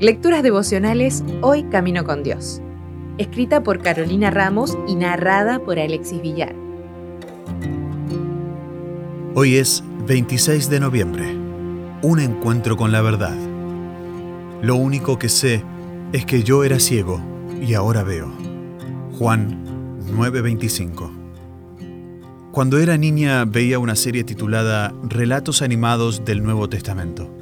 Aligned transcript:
Lecturas 0.00 0.42
devocionales 0.42 1.22
Hoy 1.42 1.64
Camino 1.64 2.04
con 2.04 2.22
Dios. 2.22 2.62
Escrita 3.18 3.62
por 3.62 3.82
Carolina 3.82 4.30
Ramos 4.30 4.78
y 4.88 4.94
narrada 4.94 5.58
por 5.58 5.78
Alexis 5.78 6.22
Villar. 6.22 6.54
Hoy 9.34 9.56
es 9.56 9.84
26 10.06 10.70
de 10.70 10.80
noviembre. 10.80 11.36
Un 12.02 12.18
encuentro 12.18 12.76
con 12.76 12.92
la 12.92 13.02
verdad. 13.02 13.36
Lo 14.62 14.76
único 14.76 15.18
que 15.18 15.28
sé 15.28 15.62
es 16.12 16.24
que 16.24 16.42
yo 16.42 16.64
era 16.64 16.80
ciego 16.80 17.20
y 17.60 17.74
ahora 17.74 18.02
veo. 18.02 18.32
Juan 19.18 19.62
9:25. 20.16 21.19
Cuando 22.52 22.78
era 22.78 22.98
niña 22.98 23.44
veía 23.44 23.78
una 23.78 23.94
serie 23.94 24.24
titulada 24.24 24.92
Relatos 25.04 25.62
animados 25.62 26.24
del 26.24 26.42
Nuevo 26.42 26.68
Testamento. 26.68 27.32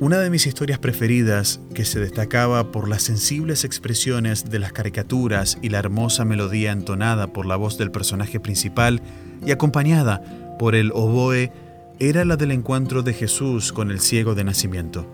Una 0.00 0.18
de 0.18 0.28
mis 0.28 0.44
historias 0.44 0.80
preferidas, 0.80 1.60
que 1.72 1.84
se 1.84 2.00
destacaba 2.00 2.72
por 2.72 2.88
las 2.88 3.04
sensibles 3.04 3.62
expresiones 3.62 4.50
de 4.50 4.58
las 4.58 4.72
caricaturas 4.72 5.56
y 5.62 5.68
la 5.68 5.78
hermosa 5.78 6.24
melodía 6.24 6.72
entonada 6.72 7.28
por 7.28 7.46
la 7.46 7.54
voz 7.54 7.78
del 7.78 7.92
personaje 7.92 8.40
principal 8.40 9.02
y 9.46 9.52
acompañada 9.52 10.56
por 10.58 10.74
el 10.74 10.90
oboe, 10.90 11.52
era 12.00 12.24
la 12.24 12.36
del 12.36 12.50
encuentro 12.50 13.04
de 13.04 13.14
Jesús 13.14 13.72
con 13.72 13.92
el 13.92 14.00
ciego 14.00 14.34
de 14.34 14.42
nacimiento. 14.42 15.06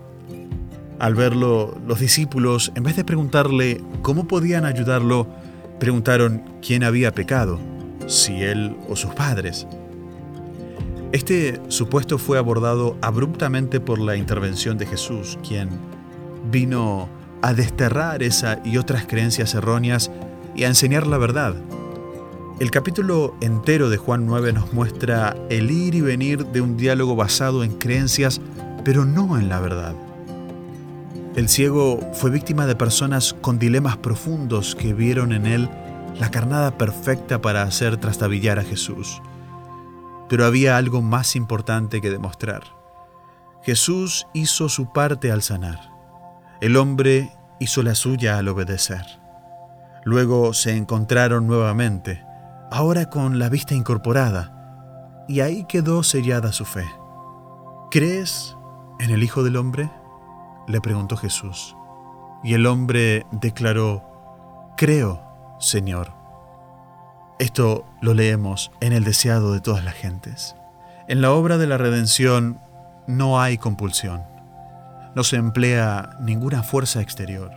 Al 0.97 1.13
verlo, 1.13 1.79
los 1.87 1.99
discípulos, 1.99 2.71
en 2.73 2.81
vez 2.81 2.95
de 2.95 3.05
preguntarle 3.05 3.83
cómo 4.01 4.27
podían 4.27 4.65
ayudarlo, 4.65 5.27
preguntaron 5.79 6.41
quién 6.59 6.83
había 6.83 7.11
pecado, 7.11 7.59
si 8.07 8.43
él 8.43 8.75
o 8.89 8.95
sus 8.95 9.13
padres. 9.13 9.67
Este 11.11 11.61
supuesto 11.67 12.17
fue 12.17 12.37
abordado 12.37 12.97
abruptamente 13.01 13.79
por 13.79 13.99
la 13.99 14.15
intervención 14.15 14.77
de 14.77 14.87
Jesús, 14.87 15.37
quien 15.47 15.69
vino 16.49 17.07
a 17.41 17.53
desterrar 17.53 18.23
esa 18.23 18.59
y 18.63 18.77
otras 18.77 19.05
creencias 19.05 19.53
erróneas 19.53 20.09
y 20.55 20.63
a 20.63 20.67
enseñar 20.67 21.05
la 21.05 21.17
verdad. 21.17 21.55
El 22.59 22.71
capítulo 22.71 23.35
entero 23.41 23.89
de 23.89 23.97
Juan 23.97 24.25
9 24.25 24.53
nos 24.53 24.73
muestra 24.73 25.35
el 25.49 25.69
ir 25.69 25.95
y 25.95 26.01
venir 26.01 26.45
de 26.45 26.61
un 26.61 26.77
diálogo 26.77 27.15
basado 27.15 27.63
en 27.63 27.73
creencias, 27.73 28.41
pero 28.83 29.05
no 29.05 29.37
en 29.37 29.49
la 29.49 29.59
verdad. 29.59 29.95
El 31.35 31.49
ciego 31.49 31.99
fue 32.13 32.29
víctima 32.29 32.65
de 32.65 32.75
personas 32.75 33.35
con 33.41 33.59
dilemas 33.59 33.97
profundos 33.97 34.75
que 34.75 34.93
vieron 34.93 35.33
en 35.33 35.47
él 35.47 35.69
la 36.19 36.31
carnada 36.31 36.77
perfecta 36.77 37.41
para 37.41 37.63
hacer 37.63 37.97
trastabillar 37.97 38.59
a 38.59 38.63
Jesús. 38.63 39.21
Pero 40.29 40.45
había 40.45 40.77
algo 40.77 41.01
más 41.01 41.35
importante 41.35 42.01
que 42.01 42.09
demostrar. 42.09 42.63
Jesús 43.63 44.27
hizo 44.33 44.69
su 44.69 44.91
parte 44.91 45.31
al 45.31 45.41
sanar. 45.41 45.79
El 46.61 46.77
hombre 46.77 47.31
hizo 47.59 47.81
la 47.83 47.95
suya 47.95 48.37
al 48.37 48.47
obedecer. 48.47 49.05
Luego 50.03 50.53
se 50.53 50.75
encontraron 50.75 51.47
nuevamente, 51.47 52.25
ahora 52.71 53.09
con 53.09 53.39
la 53.39 53.49
vista 53.49 53.73
incorporada, 53.73 55.25
y 55.29 55.39
ahí 55.39 55.65
quedó 55.65 56.03
sellada 56.03 56.51
su 56.51 56.65
fe. 56.65 56.85
¿Crees 57.89 58.57
en 58.99 59.11
el 59.11 59.23
Hijo 59.23 59.43
del 59.43 59.55
Hombre? 59.55 59.89
le 60.67 60.81
preguntó 60.81 61.15
Jesús. 61.15 61.75
Y 62.43 62.53
el 62.53 62.65
hombre 62.65 63.25
declaró, 63.31 64.03
Creo, 64.75 65.21
Señor 65.59 66.23
esto 67.43 67.85
lo 68.01 68.13
leemos 68.13 68.71
en 68.79 68.93
el 68.93 69.03
deseado 69.03 69.53
de 69.53 69.59
todas 69.59 69.83
las 69.83 69.95
gentes. 69.95 70.55
En 71.09 71.21
la 71.21 71.31
obra 71.31 71.57
de 71.57 71.67
la 71.67 71.77
redención 71.77 72.59
no 73.05 73.41
hay 73.41 73.57
compulsión. 73.57 74.23
No 75.13 75.23
se 75.23 75.35
emplea 75.35 76.15
ninguna 76.21 76.63
fuerza 76.63 77.01
exterior. 77.01 77.51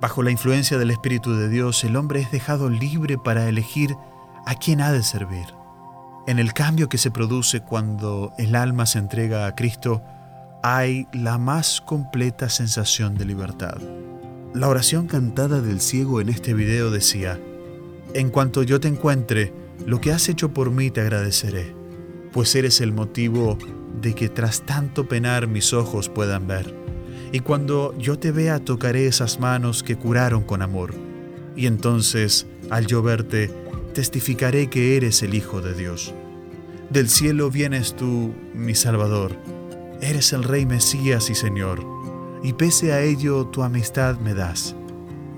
Bajo 0.00 0.22
la 0.22 0.30
influencia 0.30 0.78
del 0.78 0.90
Espíritu 0.90 1.34
de 1.34 1.48
Dios, 1.48 1.84
el 1.84 1.96
hombre 1.96 2.20
es 2.20 2.30
dejado 2.30 2.70
libre 2.70 3.18
para 3.18 3.46
elegir 3.46 3.94
a 4.46 4.54
quién 4.54 4.80
ha 4.80 4.90
de 4.90 5.02
servir. 5.02 5.46
En 6.26 6.38
el 6.38 6.54
cambio 6.54 6.88
que 6.88 6.96
se 6.96 7.10
produce 7.10 7.60
cuando 7.60 8.32
el 8.38 8.54
alma 8.54 8.86
se 8.86 9.00
entrega 9.00 9.46
a 9.46 9.54
Cristo, 9.54 10.02
hay 10.62 11.08
la 11.12 11.36
más 11.36 11.82
completa 11.82 12.48
sensación 12.48 13.16
de 13.16 13.24
libertad. 13.26 13.76
La 14.52 14.68
oración 14.68 15.06
cantada 15.06 15.60
del 15.60 15.80
ciego 15.80 16.20
en 16.20 16.28
este 16.28 16.54
video 16.54 16.90
decía, 16.90 17.38
en 18.14 18.30
cuanto 18.30 18.64
yo 18.64 18.80
te 18.80 18.88
encuentre, 18.88 19.52
lo 19.86 20.00
que 20.00 20.10
has 20.10 20.28
hecho 20.28 20.52
por 20.52 20.72
mí 20.72 20.90
te 20.90 21.00
agradeceré, 21.00 21.72
pues 22.32 22.56
eres 22.56 22.80
el 22.80 22.92
motivo 22.92 23.56
de 24.02 24.12
que 24.16 24.28
tras 24.28 24.62
tanto 24.62 25.06
penar 25.06 25.46
mis 25.46 25.72
ojos 25.72 26.08
puedan 26.08 26.48
ver. 26.48 26.74
Y 27.30 27.40
cuando 27.40 27.96
yo 27.96 28.18
te 28.18 28.32
vea 28.32 28.58
tocaré 28.58 29.06
esas 29.06 29.38
manos 29.38 29.84
que 29.84 29.96
curaron 29.96 30.42
con 30.42 30.62
amor. 30.62 30.94
Y 31.54 31.66
entonces, 31.66 32.48
al 32.70 32.86
yo 32.86 33.02
verte, 33.02 33.52
testificaré 33.94 34.68
que 34.68 34.96
eres 34.96 35.22
el 35.22 35.34
Hijo 35.34 35.60
de 35.60 35.74
Dios. 35.74 36.12
Del 36.90 37.08
cielo 37.08 37.52
vienes 37.52 37.94
tú, 37.94 38.34
mi 38.52 38.74
Salvador. 38.74 39.36
Eres 40.00 40.32
el 40.32 40.42
Rey 40.42 40.66
Mesías 40.66 41.30
y 41.30 41.36
Señor. 41.36 41.99
Y 42.42 42.54
pese 42.54 42.92
a 42.92 43.02
ello 43.02 43.46
tu 43.46 43.62
amistad 43.62 44.18
me 44.18 44.34
das. 44.34 44.74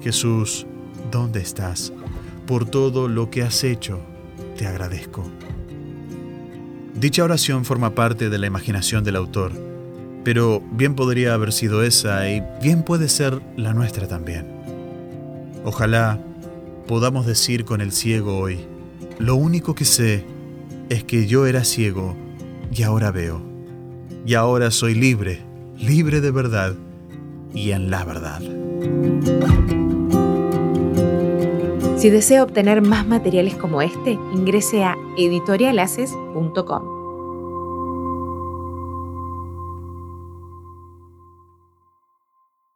Jesús, 0.01 0.67
¿dónde 1.11 1.41
estás? 1.41 1.93
por 2.47 2.67
todo 2.67 3.09
lo 3.09 3.31
que 3.31 3.43
has 3.43 3.65
hecho, 3.65 4.01
te 4.57 4.67
agradezco. 4.67 5.25
Dicha 6.95 7.25
oración 7.25 7.65
forma 7.65 7.95
parte 7.95 8.29
de 8.29 8.39
la 8.39 8.47
imaginación 8.47 9.05
del 9.05 9.17
autor, 9.17 9.53
pero 10.25 10.63
bien 10.73 10.95
podría 10.95 11.35
haber 11.35 11.53
sido 11.53 11.83
esa 11.83 12.29
y 12.29 12.43
bien 12.63 12.83
puede 12.83 13.09
ser 13.09 13.41
la 13.57 13.73
nuestra 13.73 14.07
también. 14.07 14.47
Ojalá 15.65 16.21
podamos 16.87 17.27
decir 17.27 17.65
con 17.65 17.81
el 17.81 17.93
ciego 17.93 18.39
hoy, 18.39 18.59
lo 19.19 19.37
único 19.37 19.75
que 19.75 19.85
sé 19.85 20.25
es 20.89 21.05
que 21.05 21.27
yo 21.27 21.47
era 21.47 21.65
ciego 21.65 22.17
y 22.71 22.83
ahora 22.83 23.11
veo. 23.11 23.41
Y 24.27 24.35
ahora 24.35 24.71
soy 24.71 24.95
libre, 24.95 25.41
libre 25.79 26.21
de 26.21 26.31
verdad 26.31 26.75
y 27.55 27.73
en 27.73 27.91
la 27.91 28.05
verdad. 28.05 28.41
Si 31.97 32.11
desea 32.11 32.43
obtener 32.43 32.83
más 32.83 33.07
materiales 33.07 33.55
como 33.55 33.81
este, 33.81 34.19
ingrese 34.35 34.83
a 34.83 34.97
editorialaces.com. 35.17 36.92